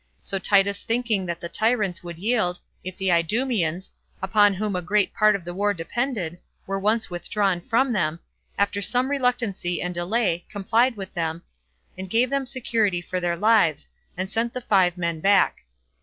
So 0.23 0.39
Titus 0.39 0.81
thinking 0.81 1.27
that 1.27 1.39
the 1.39 1.47
tyrants 1.47 2.03
would 2.03 2.17
yield, 2.17 2.59
if 2.83 2.97
the 2.97 3.11
Idumeans, 3.11 3.91
upon 4.19 4.55
whom 4.55 4.75
a 4.75 4.81
great 4.81 5.13
part 5.13 5.35
of 5.35 5.45
the 5.45 5.53
war 5.53 5.75
depended, 5.75 6.39
were 6.65 6.79
once 6.79 7.11
withdrawn 7.11 7.61
from 7.61 7.93
them, 7.93 8.19
after 8.57 8.81
some 8.81 9.11
reluctancy 9.11 9.79
and 9.79 9.93
delay, 9.93 10.43
complied 10.49 10.97
with 10.97 11.13
them, 11.13 11.43
and 11.99 12.09
gave 12.09 12.31
them 12.31 12.47
security 12.47 12.99
for 12.99 13.19
their 13.19 13.35
lives, 13.35 13.89
and 14.17 14.31
sent 14.31 14.55
the 14.55 14.61
five 14.61 14.97
men 14.97 15.19
back. 15.19 15.57